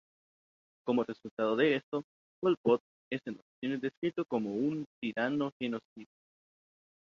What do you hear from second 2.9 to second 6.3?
es en ocasiones descrito como"un tirano genocida".